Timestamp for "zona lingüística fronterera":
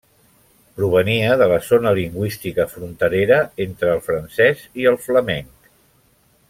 1.67-3.37